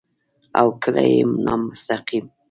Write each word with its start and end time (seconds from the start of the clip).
او 0.59 0.67
کله 0.83 1.01
يې 1.11 1.19
نامستقيم 1.45 2.25